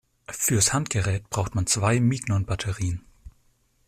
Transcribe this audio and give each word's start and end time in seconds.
Fürs 0.31 0.73
Handgerät 0.73 1.29
braucht 1.29 1.53
man 1.53 1.67
zwei 1.67 1.99
Mignon-Batterien. 1.99 3.01